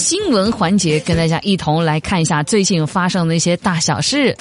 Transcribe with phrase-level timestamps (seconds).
[0.00, 4.34] 新闻环节，跟大家一同来看一下最近发生的一些大小事。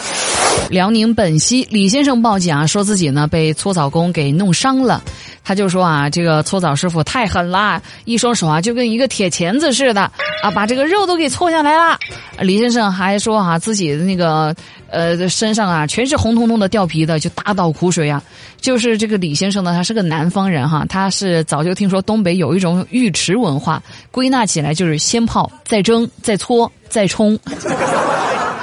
[0.69, 5.01] 辽宁本溪李先生报警啊，说自己呢被搓澡工给弄伤了。
[5.43, 10.01] 他就说啊，这个搓澡师傅太狠了，一双手啊就跟一个铁钳子似的
[10.43, 11.97] 啊，把这个肉都给搓下来了。
[12.39, 14.55] 李先生还说啊，自己的那个
[14.91, 18.21] 呃身上啊全是红彤彤的掉皮的，就大倒苦水啊。
[18.61, 23.81] 就是这个李先生呢，他是个南方人哈，他是早就听说东北有一种浴池文化，
[24.11, 27.39] 归纳起来就是先泡再蒸再搓再冲。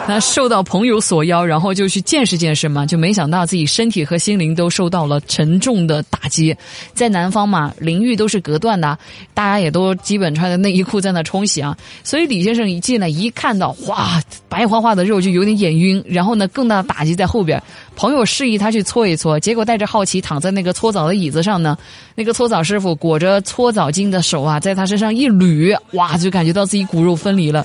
[0.06, 6.56] 他受到朋友所邀，然后就去见识见识嘛，就没想到自己身体和心灵都受到了沉重的打击。
[6.94, 8.96] 在南方嘛，淋浴都是隔断的，
[9.34, 11.76] 大家也都基本穿着内衣裤在那冲洗啊。
[12.04, 16.02] 所以李先生一进来一看到，哇，白花花的肉就有点眼晕。
[16.06, 17.60] 然后呢，更大的打击在后边。
[17.96, 21.76] 朋友示意他去搓一搓，结果带着好奇躺在那个搓澡的椅子上呢，
[22.14, 27.64] 那个搓澡师傅裹着搓澡巾的手啊，在他身上一捋，哇，就感觉到自己骨肉分离了。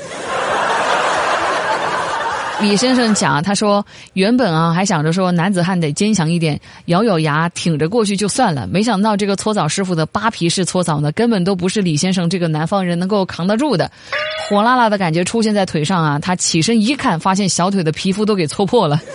[2.62, 8.68] 李先生讲，他说原本啊还想着说男子汉得坚强一点，咬咬牙挺着过去就算了。
[8.68, 13.90] 没想到这个搓澡师傅的扒皮式搓澡呢，根本都不是李先生这个南方人能够扛得住的。
[14.48, 19.02] 火辣辣的感觉出现在腿上啊，他起身一看，发现小腿的皮肤都给搓破了。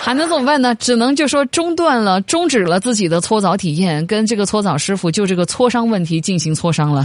[0.00, 0.74] 还能怎么办呢？
[0.76, 7.04] 只能就说中断了，终止了自己的搓澡体验，跟这个搓澡师傅就这个搓伤问题进行磋商了。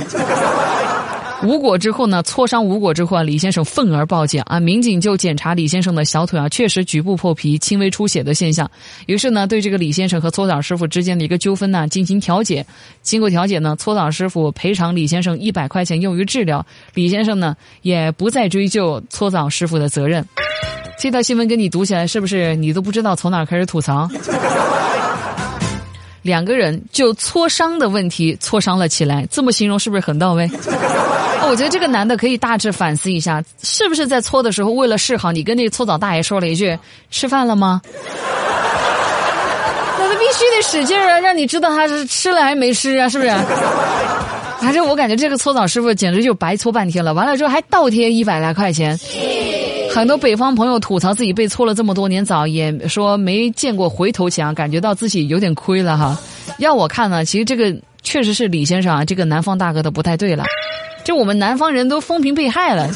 [1.44, 2.24] 无果之后呢？
[2.24, 4.60] 挫伤无果之后啊，李先生愤而报警啊！
[4.60, 8.70] 民警就检查李先生的小腿啊，确实局部破皮、轻微出血的现象。
[9.06, 12.66] 于是呢，对这个李先生和搓澡师傅之间的一个纠纷呢进行调解。
[13.02, 20.26] 经过调解呢，搓澡师傅赔偿李先生一百块钱用于治疗，李先生呢也不再追究搓澡师傅的责任。
[20.98, 24.10] 这条新闻跟你读起来是不是你都不知道从哪开始吐槽？
[26.26, 30.50] 两个人就磋商的问题磋商了起来，这么形容是不是很到位？
[31.48, 36.76] 我觉得这个男的可以大致反思一下，是不是在搓的时候为了示好，你跟那个搓澡大爷说了一句
[37.12, 37.80] “吃饭了吗？”
[40.00, 43.30] 那他必须得使劲啊，让你知道他是吃了还是没吃啊，是不是？
[44.60, 49.00] 反正我感觉这个搓澡师傅简直就白搓半天了，完了之后还倒贴一百来块钱。
[49.96, 56.20] 很多北方朋友吐槽自己被搓了这么多年澡，也说没见过回头墙，感觉到自己有点亏了哈。
[56.60, 57.74] 要我看呢，其实这个
[58.04, 60.44] 确实是李先生啊，这个南方大哥的不太对了。
[61.06, 62.90] 这我们南方人都风评被害了，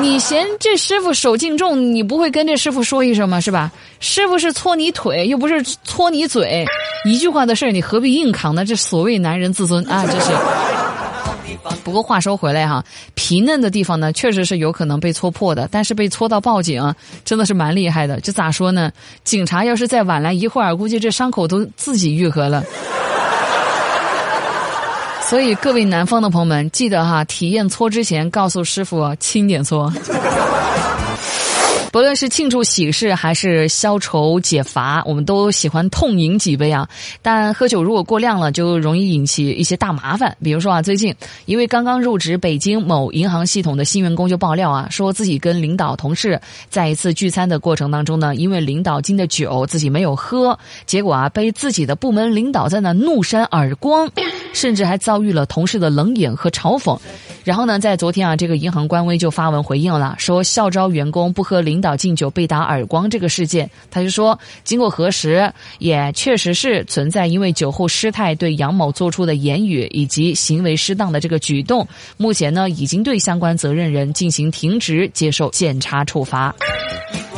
[0.00, 3.40] 你嫌这师傅手劲重，你不会跟这师傅说一声吗？
[3.40, 3.72] 是吧？
[3.98, 6.66] 师傅是搓你腿，又不是搓你嘴，
[7.06, 8.66] 一句话的事儿，你何必硬扛呢？
[8.66, 10.32] 这所谓男人自尊啊，这是。
[11.84, 15.68] 不过话说回来哈，皮嫩的地方呢，确实是有可能被戳破的。
[15.70, 18.20] 但是被戳到报警，真的是蛮厉害的。
[18.20, 18.90] 这咋说呢？
[19.24, 22.62] 警察要是再晚来一会儿，估计这伤口都自己愈合了。
[25.28, 29.92] 所以各位南方的朋友们，记得哈，体验搓之前告诉师傅轻点搓。
[31.92, 36.88] 不论是庆祝喜事还是消愁解乏，我们都喜欢痛饮几杯啊。
[37.20, 40.34] 但喝酒如果过量了，就容易引起一些大麻烦。
[40.42, 41.14] 比如说啊，最近
[41.44, 54.10] 一位刚刚入职北京某银行系统的新员工就爆料啊，说自己跟领导同事在一次聚餐的过程当中呢，因为领导敬的酒自己没有喝，结果啊被自己的部门领导在那怒扇耳光，
[54.54, 56.98] 甚至还遭遇了同事的冷眼和嘲讽。
[57.44, 71.86] 然后呢，在昨天啊，这个银行官微就发文回应了，说校招员工不喝领导敬酒被打耳光这个事件，他就说，经过核实，也确实是存在因为酒后失态对杨某做出的言语以及行为失当的这个举动，
[72.16, 76.54] 目前呢，已经对相关责任人进行停职，接受检查处罚。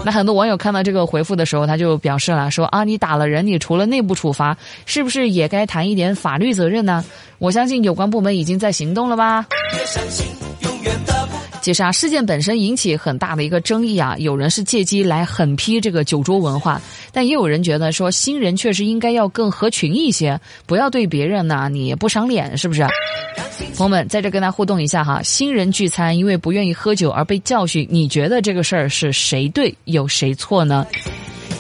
[0.05, 7.03] 那很多网友看到这个回复的时候，他就表示了说啊，你打了人，你除了内部处罚，是不是也该谈一点法律责任呢？
[7.39, 9.47] 我相信有关部门已经在行动了吧。
[11.65, 16.79] 其实啊，事件本身引起很大的一个争议啊，有人是借机来狠批这个酒桌文化，
[17.11, 22.83] 但也有人觉得说新人确实应该要更合群一些，不要对别人呢你不赏脸，是不是？
[23.79, 30.87] 朋友们在这跟大家互动一下哈，新人聚餐因为不愿意喝酒而被教训，你觉得这个事儿是谁对有谁错呢？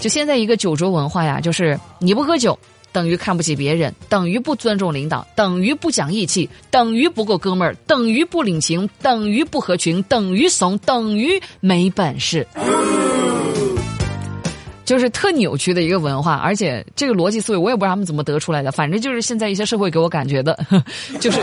[0.02, 2.58] 就现在一个酒桌文化呀，就是你不喝酒。
[2.94, 12.46] 等于看不起别人，等于不尊重领导，等于不讲义气，等于不够哥们儿，等于不领情，等于不合群，等于怂，等于没本事。
[14.84, 20.58] 就是特扭曲的一个文化，而且这个逻辑思维我也不知道他们怎么得出来的，反正就是现在一些社会给我感觉的，
[21.20, 21.40] 就是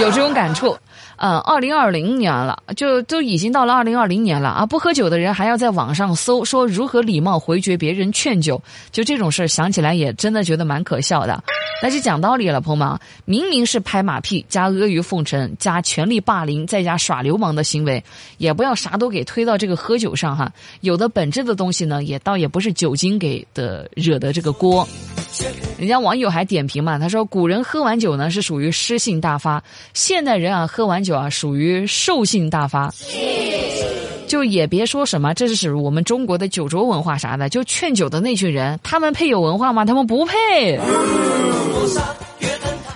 [0.00, 0.76] 有这种感触。
[1.16, 4.66] 嗯，二零二零年了，就都已经到了二零二零年了啊！
[4.66, 8.60] 不喝酒的人还要在网上搜说如何礼貌回绝别人劝酒，
[8.90, 11.40] 就这种事儿想起来也真的觉得蛮可笑的。
[11.80, 18.02] 那就讲道理了，朋友们，明明是拍马屁加阿谀奉承加权力霸凌再加耍流氓的行为，
[18.38, 20.52] 也不要啥都给推到这个喝酒上哈。
[20.80, 24.84] 有的本质的东西呢，也倒也不是酒精给的惹的这个锅。
[25.78, 29.62] 人家网友还点评嘛，他说古人喝完酒呢是属于诗性大发，
[29.94, 32.92] 现代人啊喝完酒啊属于兽性大发。
[34.26, 39.84] 就也别说什么，这是属于我们中国的酒桌文化啥的，就劝酒的那群人，他们配有文化吗？
[39.84, 40.80] 他们不配。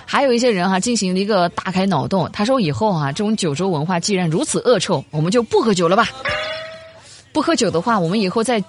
[0.05, 6.09] 还有一些人哈进行了一个大开脑洞，他说以后啊这种酒桌文化既然如此恶臭，我们就不喝酒了吧。
[7.31, 8.61] 不喝酒的话，我们以后再。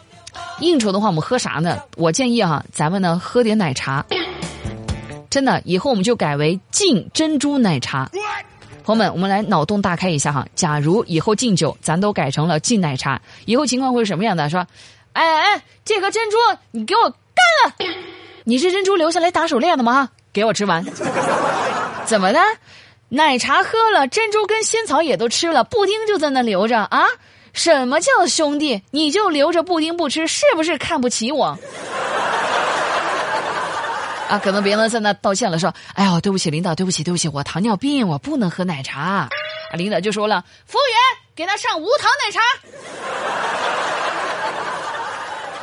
[0.61, 1.79] 应酬的话，我们喝啥呢？
[1.97, 4.05] 我建议哈，咱们呢喝点奶茶。
[5.31, 8.11] 真的，以后我们就改为敬珍珠奶茶。
[8.85, 10.47] 朋友们，我们来脑洞大开一下哈。
[10.55, 14.49] 假如以后敬酒，咱都改成了敬奶茶，以后情况会是什么样的？
[14.49, 14.67] 说，
[15.13, 16.37] 哎哎，这个珍珠
[16.71, 17.95] 你给我干了！
[18.45, 20.09] 你是珍珠留下来打手链的吗？
[20.33, 20.85] 给我吃完。
[22.07, 22.41] 怎么的？
[23.11, 27.05] 奶茶喝了，珍珠跟仙草也都吃了，布丁就在那留着啊？
[27.53, 28.83] 什么叫兄弟？
[28.91, 31.59] 你就留着布丁不吃，是不是看不起我？
[34.29, 39.01] 啊，可能别人在那道歉了，说：“哎呦，对不起，领导，对不起，对不起，我糖尿病，我不能喝奶茶。”
[39.73, 40.99] 啊，领导就说了：“服务员，
[41.35, 42.41] 给他上无糖奶茶。”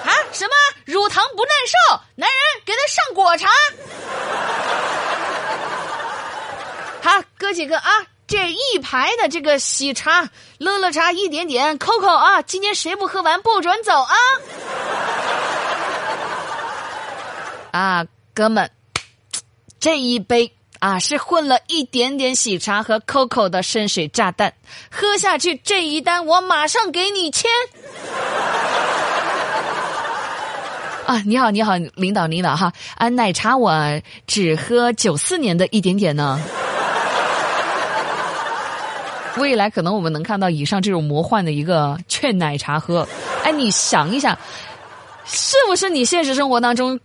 [0.09, 0.51] 啊，什么
[0.85, 1.99] 乳糖不耐受？
[2.15, 3.47] 男人给他上果茶。
[7.03, 7.89] 好，哥几个啊。
[8.37, 14.13] 这一排的这个喜茶、乐乐茶一点点，COCO 啊，今天谁不喝完不准走啊！
[18.01, 18.69] 啊，哥们，
[19.79, 24.53] 这一杯啊是混了一点点喜茶和 COCO 的深水炸弹，
[24.91, 27.49] 喝下去这一单我马上给你签。
[31.07, 36.37] 啊，你好，你好，领导，领导哈，啊，奶茶我只喝九四年的一点点呢。
[39.37, 43.07] 未来可能我们能看到以上这种魔幻的一个劝奶茶喝，
[43.43, 44.37] 哎，你想一想，
[45.25, 46.99] 是不是你现实生活当中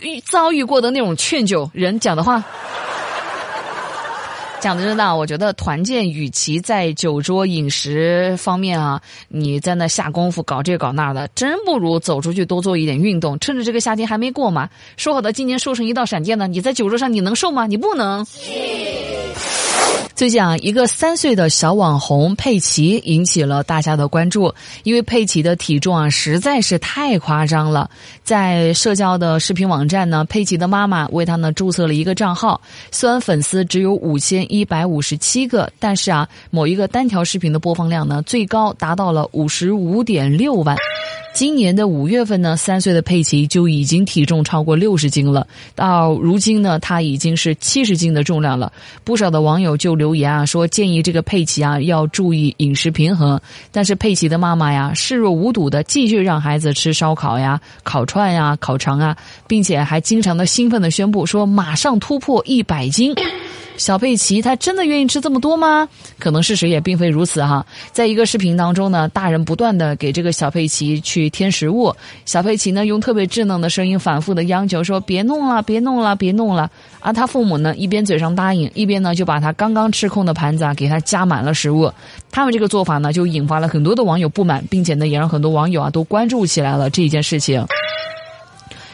[0.00, 2.42] 遇遭遇过的那种劝酒人讲的话？
[4.60, 8.98] 讲的真的，我觉得团建与其在酒桌饮食方面啊，
[9.28, 13.38] 你在那下功夫搞这搞那的，真不如走出去多做一点运动。
[13.40, 16.46] 趁着这个夏天还没过嘛，说好的今年瘦成一道闪电呢？
[16.46, 17.66] 你在酒桌上你能瘦吗？
[17.66, 18.26] 你不能。
[20.14, 27.90] 最近啊，一个三岁的小网红佩奇引起了大家的关注，因为佩奇的体重啊实在是太夸张了。
[28.22, 32.60] 在社交的视频网站呢，佩奇的妈妈为他呢注册了一个账号，
[32.92, 40.76] 虽然粉丝只有五千一百五十七个，但是啊，某一个单条视频的播放量呢最高达到了五十五点六万。
[41.34, 45.44] 今年的五月份呢，三岁的佩奇就已经体重超过六十斤了。
[45.74, 48.72] 到如今呢，他已经是七十斤的重量了。
[49.02, 53.40] 不少的网友就留言啊，说建议这个佩奇啊要注意饮食平衡。
[53.72, 59.16] 但是佩奇的妈妈呀视若无睹的继续让孩子吃烧烤呀、烤串呀、烤肠啊，
[59.48, 63.14] 并且还经常的兴奋的宣布说马上突破一百斤。
[63.76, 65.88] 小佩奇他真的愿意吃这么多吗？
[66.20, 67.66] 可能事实也并非如此哈。
[67.90, 71.92] 在一个视频当中呢，大人不断的给这个小佩奇去添食物，
[72.24, 76.70] 小佩奇呢用特别稚嫩的声音反复的央求说：“别弄了，别弄了，别弄了。”
[77.02, 81.90] 而他父母呢一边嘴上答应，一边呢就把他刚刚吃空的盘子啊给他加满了食物。
[82.32, 87.64] 他们这个做法呢就引发了很多的网友不满，并且呢也让很多网友啊都关注起来了这一件事情。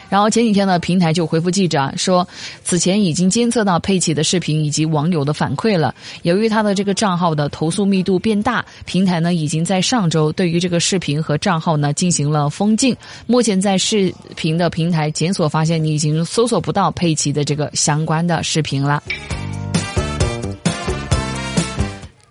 [0.09, 2.27] 然后前几天呢，平台就回复记者说，
[2.65, 5.95] 此前已经监测到佩奇的视频以及网友的反馈了。
[6.23, 12.93] 由于他的这个账号的投诉密度变大，平台呢已经在上周对于这个视频和账号呢进行了封禁。
[13.25, 19.01] 目前在视频的平台检索发现，你已经搜索不到佩奇的这个相关的视频了。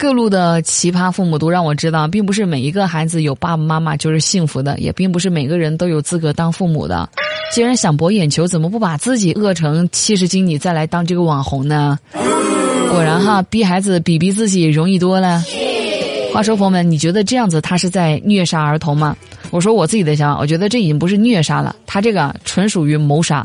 [0.00, 7.06] 各路的奇葩父母都让我知道，并不是每一个孩子有爸爸妈妈就是幸福的，也并不是每个人都有资格当父母的。
[7.52, 11.98] 既然想博眼球，怎么不把自己饿成七十斤，你再来当这个网红呢？
[12.90, 15.44] 果然哈，逼孩子比逼自己容易多了。
[16.32, 19.14] 话说，朋友们，你觉得这样子他是在虐杀儿童吗？
[19.50, 23.44] 我说我自己的想法，我觉得这已经不是虐杀了，他这个纯属于谋杀。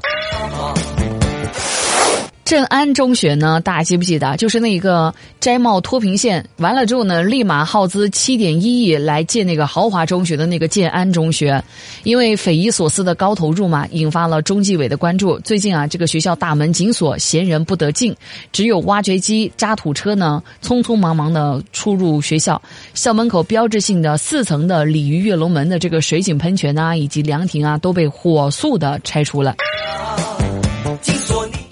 [2.45, 4.37] 镇安中学呢，大家记不记得？
[4.37, 11.63] 就是那个摘帽脱贫县完了之后呢，立马耗资七点一亿来建那个豪华中学的那个建安中学，
[12.03, 15.39] 因为匪夷所思的高投入嘛，引发了中纪委的关注。
[15.39, 18.15] 最近啊，这个学校大门紧锁，闲人不得进，
[18.51, 22.61] 只有挖掘机、渣土车呢，匆匆忙忙的出入学校。
[22.93, 29.55] 校门口标志性的四层的鲤鱼跃龙门的这个水景喷泉啊，以及凉亭啊，都被火速的拆除了。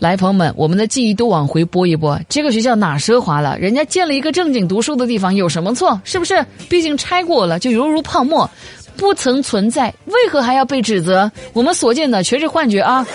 [0.04, 2.20] 来，朋友们，我们的记忆都往回拨一拨。
[2.28, 3.58] 这个学校哪奢华了？
[3.58, 5.98] 人家建了一个正经读书的地方，有什么错？
[6.04, 6.46] 是不是？
[6.68, 8.50] 毕竟拆过了，就犹如泡沫，
[8.98, 11.32] 不曾存在，为何还要被指责？
[11.54, 13.08] 我们所见的全是幻觉啊！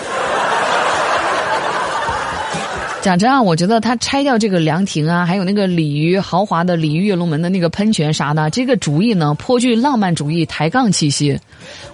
[3.01, 11.39] 讲真啊，我觉得他拆掉这个凉亭啊，还有那个鲤鱼豪华的鲤鱼跃龙门的那个喷泉啥的，这个主意呢颇具浪漫主义抬杠气息。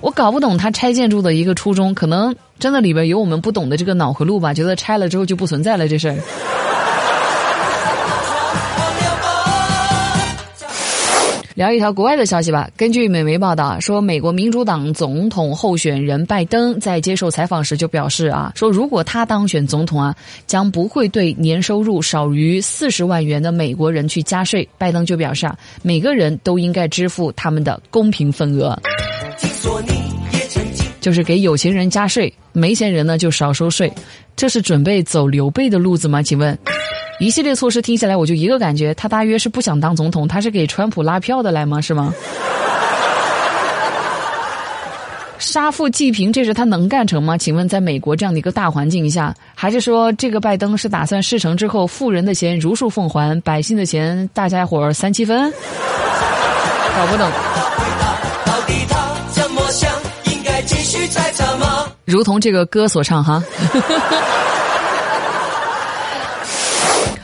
[0.01, 2.35] 我搞不懂他拆建筑的一个初衷，可能。
[2.57, 4.55] 真的里边有我们不懂的这个脑回路吧？
[4.55, 6.17] 觉得拆了之后就不存在了这事儿。
[11.55, 12.69] 聊一条国外的消息吧。
[12.77, 20.15] 根据美媒报道说，美国民主党总统候选人拜登在接受采访时就表示啊，说如果他当选总统啊，
[20.47, 24.69] 将不会对年收入少于四十万元的美国人去加税。
[24.77, 28.79] 拜登就表示啊，每个人都应该支付他们的公平份额。
[31.05, 33.93] 就是给有钱人加税，没钱人呢就少收税，
[34.35, 36.23] 这是准备走刘备的路子吗？
[36.23, 36.59] 请问，
[37.21, 41.79] 一系列措施听下来我就一个感觉，他大约是不想当总统，他是给川普拉票的来吗？
[41.79, 42.15] 是吗？
[45.39, 47.37] 杀富济贫，这是他能干成吗？
[47.37, 55.53] 请问，在美国这样的一个大环境下，还是说这个拜登是打算事成之后，富人的钱如数奉还，百姓的钱大家伙儿三七分？
[56.97, 57.31] 搞不懂。
[62.05, 63.43] 如同这个歌所唱哈，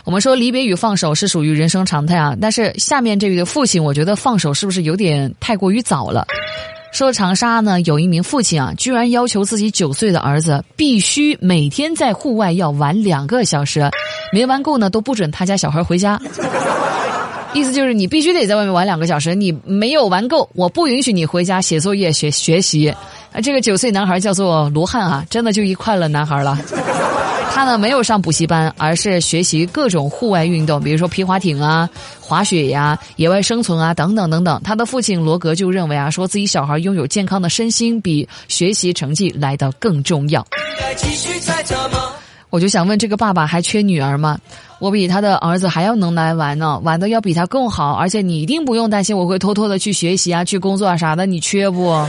[0.04, 6.26] 我们说离别与放手是属于人生常态啊，但是下面这位的父亲，我觉得放手是不是有点太过于早了？
[6.92, 13.88] 说长沙呢有一名父亲啊，居然要求自己九岁的儿子必须每天在户外要玩两个小时，
[14.32, 16.20] 没玩够呢都不准他家小孩回家。
[17.52, 22.92] 意思就是你必须得在外面玩两个小时，你没有玩够，我不允许你回家写作业、学学习。
[23.32, 26.58] 啊，这个九岁男孩叫做罗汉啊，真的就一快乐男孩了。
[27.52, 31.88] 他呢没有上补习班，而是学习各种户外运动，比如说皮划艇啊、
[32.20, 34.60] 滑雪呀、野外生存啊等等等等。
[34.64, 40.46] 他的父亲罗格就认为啊，说自己小孩拥有健康的身心比学习成绩来得更重要。
[42.50, 44.38] 我就想问这个爸爸还缺女儿吗？
[44.78, 52.04] 我比他的儿子还要能来玩呢，玩的要比他更好，而且你一定不用担心我会偷偷的去学习啊、去工作啊啥的，你缺不？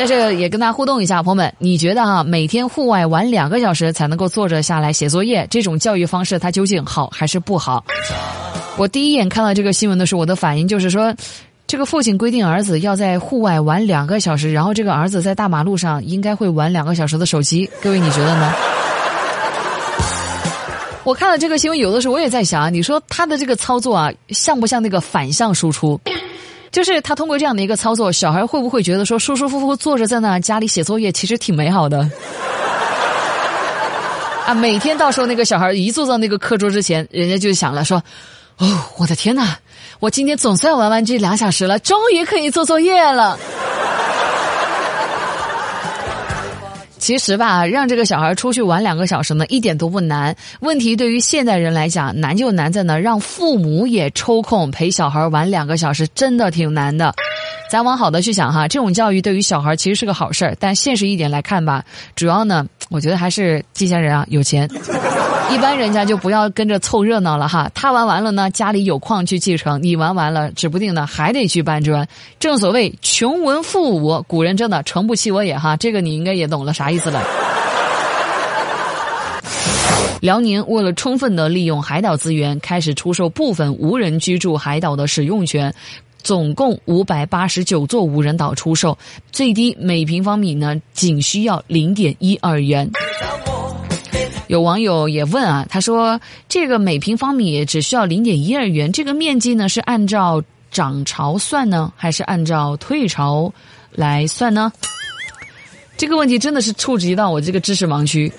[0.00, 7.84] 在这也跟大家互动一下，朋友们，你觉得哈，每天户外玩两个小时才能够坐着下来写作业，这种教育方式它究竟好还是不好？
[8.78, 11.14] 我第一眼看到这个新闻的时候，我的反应就是说，
[11.66, 18.54] 这个父亲规定儿子要在户外玩两个小时，然后这个儿子在大马路上应该会玩两个小时的手机，各位你觉得呢？
[21.04, 26.00] 我看了这个新闻，有的时候我也在想，你说他的这个操作啊，像不像那个反向输出？
[26.72, 31.98] 就是他通过这样的一个操作，小孩会不会觉得说舒舒服服坐着在那家里写作业，其实挺美好的？
[34.46, 38.02] 啊，每天到时候那个小孩一坐到那个课桌之前，人家就想了说
[38.58, 39.58] ：“哦，我的天哪，
[40.00, 43.38] 我今天总算玩完这两小时了，终于可以做作业了。”
[47.00, 50.36] 其实吧，让这个小孩出去玩两个小时呢，一点都不难。
[50.60, 57.12] 问题对于现代人来讲，难就难在呢，让父母也抽空陪小孩玩两个小时，真的挺难的。
[57.70, 60.54] 咱往好的去想哈，这种教育对于小孩其实是个好事儿。
[60.60, 61.82] 但现实一点来看吧，
[62.14, 64.68] 主要呢，我觉得还是这些人啊有钱。
[65.52, 67.70] 一般人家就不要跟着凑热闹了哈。
[67.74, 72.06] 他玩完了呢，家里有矿去继承；你玩完了，指不定呢还得去搬砖。
[72.38, 75.76] 正所谓穷文富武，古人真的诚不欺我也哈。
[75.76, 77.22] 这个你应该也懂了啥意思了。
[80.20, 85.74] 辽宁为了充分的利用海岛资源，开始出售部分无人居住海岛的使用权，
[86.22, 88.96] 总共五百八十九座无人岛出售，
[89.32, 92.88] 最低每平方米呢仅需要零点一二元。
[94.50, 100.42] 有网友也问啊，他说：“这个每平方米只需要零点一二元，这个面积呢是按照
[100.72, 103.52] 涨潮算呢，还是按照退潮
[103.92, 104.72] 来算呢？”
[105.96, 108.32] 这个问题真的是触及到我这个知识盲区。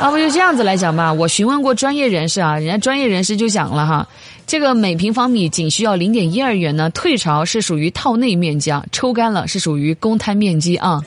[0.00, 1.12] 啊，不就这样子来讲吧？
[1.12, 4.08] 我询问过专业人士啊，人家专业人士就讲了哈，
[4.44, 11.00] 这个每平方米仅需要零点一二元呢，退潮是属于套内面积啊，抽干了是属于公摊面积啊。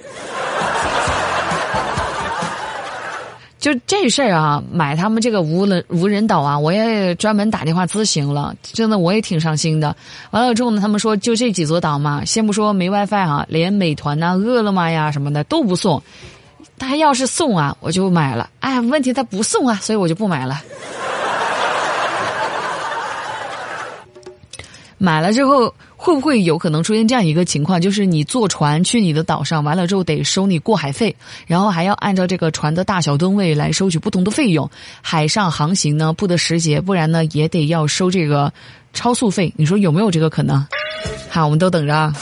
[3.63, 9.95] 就这事儿啊，买他们这个无人无人岛啊，我也专门打电话咨询了，真的我也挺伤心的。
[10.31, 16.03] 完了之后呢，他们说就这几座岛嘛，先不说没 WiFi 啊，连美团呐、饿了么呀什么的都不送。
[16.77, 18.49] 他要是送啊，我就买了。
[18.59, 20.61] 哎，问题他不送啊，所以我就不买了。
[24.97, 25.73] 买了之后，
[26.03, 31.15] 会不会有可能出现这样一个情况，就是你坐船去你的岛上，完了之后得收你过海费，
[31.47, 34.69] 然后还要按照这个船的大小吨位来收取不同的费用。
[35.01, 38.51] 海上航行呢不得时节，不然呢也得要收这个
[38.91, 39.53] 超速费。
[39.55, 40.67] 你说有没有这个可能？
[41.29, 42.13] 好，我们都等着。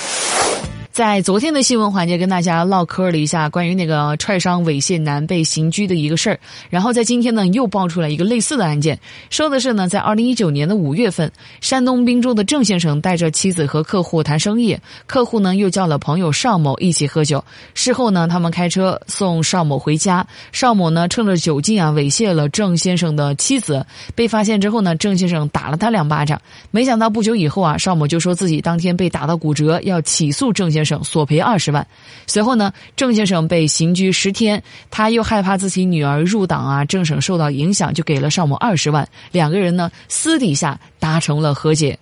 [0.92, 6.38] 在昨天的新闻环节跟大家唠嗑了一下关于那个踹伤猥亵男被刑拘的一个事儿，
[6.70, 11.32] 然后在今天呢又爆出来一个类似的案件，说的是呢在二零一九年的五月份，
[11.62, 17.42] 山东滨州的郑先生带着妻子和客户谈生意，客户呢又叫了朋友邵某一起喝酒，
[17.74, 30.81] 事后呢他们开车送邵某回家，邵某呢趁着酒劲啊猥亵了郑先生的妻子，被发现之后呢郑先生打了他两巴掌，没想到不久以后啊邵某就说自己当天被打到骨折，要起诉郑先生。
[30.82, 31.86] 先生索赔二十万，
[32.26, 42.00] 随后呢，郑先生被刑拘十天，他又害怕自己女儿入党啊，郑省受到影响，就给了邵某二十万，两个人呢私底下达成了和解。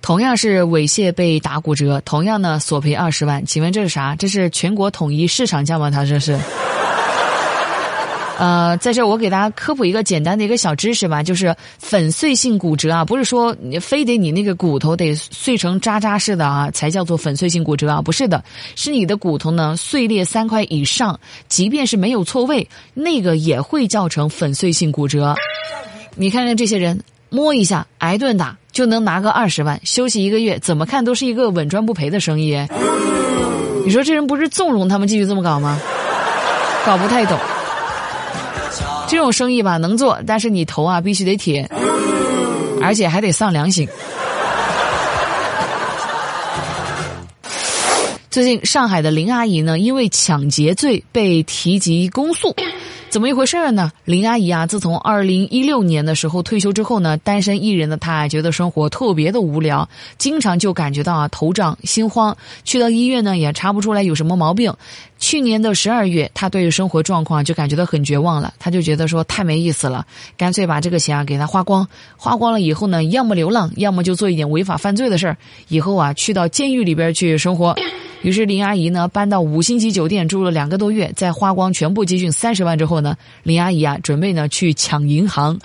[0.00, 4.16] 同样是猥亵被打骨折，同样呢索赔二十万，请问这是啥？
[4.16, 5.90] 这是全国统一市场价吗？
[5.90, 6.38] 他这是？
[8.38, 18.44] 呃，在这我给大家科普一个简单的一个小知识吧，就是粉碎性骨折啊，不是说你非得你那个骨头得碎成渣渣似的啊，才叫做粉碎性骨折啊，不是的，
[18.76, 21.18] 是你的骨头呢碎裂三块以上，
[21.48, 25.34] 即便是没有错位，那个也会造成粉碎性骨折。
[26.14, 32.56] 你看看这些人，摸一下挨顿打就能拿个二十万，休息一个月，怎么看都是一个稳赚不赔的生意。
[33.84, 35.76] 你说这人不是纵容他们继续这么搞吗？
[36.86, 37.36] 搞不太懂。
[39.08, 41.68] 这种生意吧能做，但是你头啊必须得铁，
[42.82, 43.88] 而且还得丧良心。
[48.30, 52.54] 最近上海的林阿姨呢，因为抢劫罪被提及公诉。
[53.10, 53.90] 怎么一回事呢？
[54.04, 64.72] 林阿姨啊，自从二零一六年的时候退休之后呢，单身一人的她觉得生活特别的无聊，经常就感觉到啊头胀心慌，去到医院呢也查不出来有什么毛病。
[65.18, 75.36] 去年的十二月，她对于生活状况就感觉到很绝望了，她就觉得说太没意思了，干脆把这个钱啊给她花光，花光了以后呢，要么流浪，要么就做一点违法犯罪的事儿，
[75.68, 77.74] 以后啊去到监狱里边去生活。
[78.22, 85.58] 于是林阿姨呢搬到五星级酒店住了两个多月，在花光全部积蓄三十万之后呢，林阿姨啊准备呢去抢银行，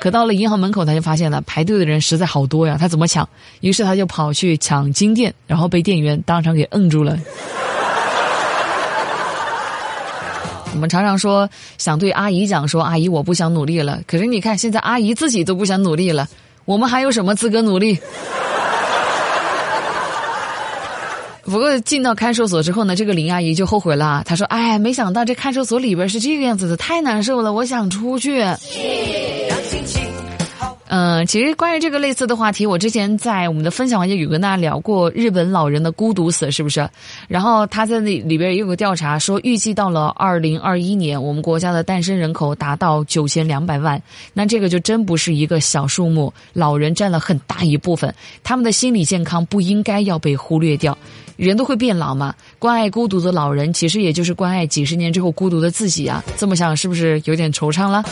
[0.00, 3.26] 可到了银行门口，她就发现了排队的人实在好多呀，她怎么抢？
[3.60, 7.16] 于是她就跑去抢金店，然后被店员当场给摁住了。
[10.74, 11.48] 我们常常说
[11.78, 16.28] 想对阿姨讲说阿姨我不想努力了，可是你看现在阿姨自己都不想努力了，
[16.66, 17.98] 我们还有什么资格努力？
[21.46, 24.22] 不过进到看守所之后呢，这个林阿姨就后悔了。
[24.26, 28.44] 她说：“哎，没想到这看守所里边是这个样子的，太难受了，我想出去。”
[30.88, 36.88] 嗯，其实关于这个类似的话题，我之前在我们的分享环节有跟大家聊过日本老人的孤独死，是不是？
[37.26, 44.00] 然后他在那里边也有个调查，说预计到了二零二一年，我们国家的诞生人口达到九千两百万，
[44.32, 50.96] 那这个就真不是一个小数目，老人占了很大一部分，他们的心理健康不应该要被忽略掉。
[51.36, 56.24] 人都会变老嘛，关爱孤独的老人，其实也就是关爱几十年之后孤独的自己啊。
[56.38, 58.02] 这么想是不是有点惆怅了？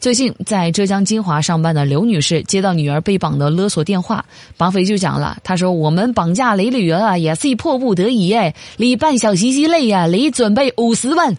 [0.00, 4.24] 最近在浙江金华上班的刘女士接到女儿被绑的勒索电话，
[4.56, 11.36] 绑匪就讲了，他说：“我们绑架雷女儿啊，也是迫不得已哎，你半小时之内呀，你准备五十万。”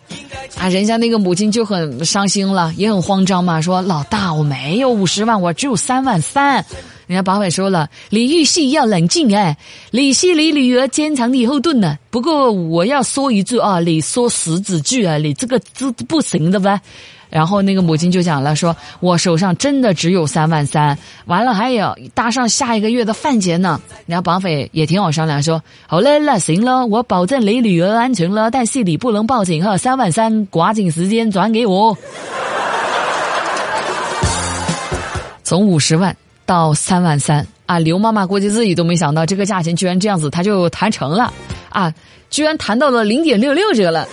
[0.59, 6.63] 啊，人家那个母亲就很伤心了，也很慌张嘛，说：“老大，我没有五十万，我只有三万三。”
[7.07, 9.57] 人家绑匪说了：“李玉玺要冷静哎，
[9.89, 11.97] 李希你女儿坚强你后盾呢。
[12.11, 16.79] 不过我要说一句啊，你说十字句啊，你这个字不行的吧。”
[17.31, 23.81] 然后那个母亲就讲了，说我手上真的只有三万三，完了还有搭上下一个月的饭钱呢。
[24.05, 31.97] 然后绑匪也挺好商量，说好嘞，那行了，我保证你女儿安全了，但是你不能报警哈，三万三，抓紧时间转给我。
[35.43, 36.15] 从五十万
[36.45, 41.31] 到三万三啊，刘妈妈估计自己都没想到这个价钱居然这样子，他就谈成了
[41.69, 41.93] 啊，
[42.29, 44.05] 居然谈到了零点六六折了。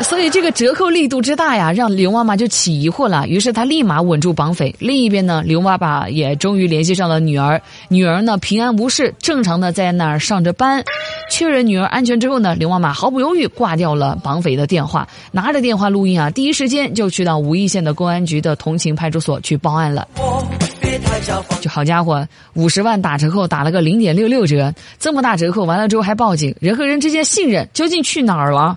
[0.00, 3.26] 所以这个折扣力度之大呀，让刘妈妈就起疑惑了。
[3.26, 4.74] 于是她立马稳住绑匪。
[4.78, 7.60] 另一边呢，刘爸爸也终于联系上了女儿。
[7.88, 10.82] 女儿呢平安无事，正常的在那儿上着班。
[11.30, 20.06] 确认女儿安全之后呢，刘妈妈毫不犹豫挂掉了绑匪的电话，拿着电话录音啊，第一时间就去到武义县的公安局的同情派出所去报案了。
[21.60, 28.76] 就好家伙，五十万打折扣打了个零点六六折，这么大折扣完了之后还报警，人和人之间信任究竟去哪儿了？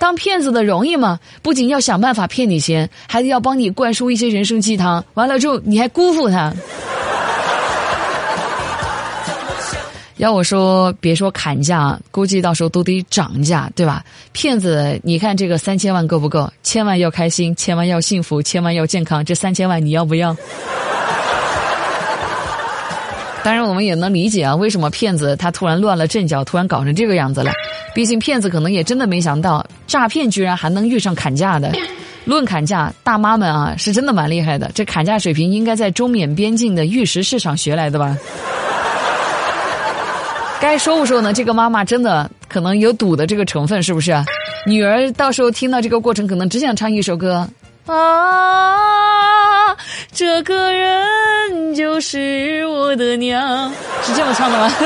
[0.00, 1.20] 当骗子的容易吗？
[1.42, 5.04] 不仅要想办法骗你钱，还得要帮你灌输一些人生鸡汤。
[5.12, 6.54] 完了之后，你还辜负他。
[10.16, 14.02] 要我说，别说砍价，估计到时候都得涨价，对吧？
[14.32, 16.50] 骗子，你看这个三千万够不够？
[16.62, 19.22] 千万要开心，千万要幸福，千万要健康。
[19.22, 20.34] 这三千万你要不要？
[23.50, 27.50] 当然，我们也能理解啊，为什么骗子他突然乱了阵脚，突然搞成这个样子了？
[27.92, 31.72] 毕竟骗子可能也真的没想到，诈骗居然还能遇上砍价的。
[32.24, 38.16] 论砍价，大妈们啊是真的蛮厉害的，这砍价水平应该在中缅边境的玉石市场学来的吧？
[40.60, 41.32] 该说不说呢？
[41.32, 44.14] 这个妈妈真的可能有赌的这个成分，是不是？
[44.64, 47.48] 女儿到时候听到这个过程，可能只想唱一首歌
[47.86, 48.76] 啊，
[50.12, 53.70] 这个人就是我的娘，
[54.02, 54.70] 是这么唱的吗？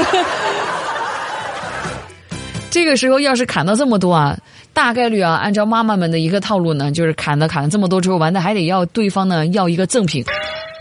[2.70, 4.36] 这个时候要是砍到这么多啊，
[4.72, 10.24] 大概率啊，按照妈妈们的一个套路呢，就是砍了砍了这么多之后，完了还得要对方呢要一个赠品，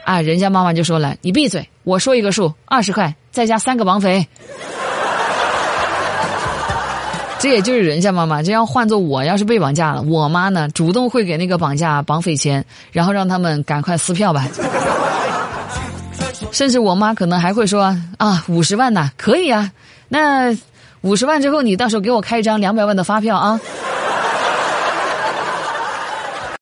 [0.04, 4.28] 啊，人家妈妈就说了，你闭嘴，我说一个数，二十块，再加三个绑匪。
[7.44, 14.48] 这也就是人家妈妈，这要换做我要是被绑架了，我妈呢主动会给那个绑架绑匪钱，然后让他们赶快撕票吧。
[16.52, 19.70] 甚至我妈可能还会说啊，五十万呢，可以啊，
[20.08, 20.58] 那。
[21.02, 23.60] 五十万之后，你到时候给我开一张两百万的发票啊！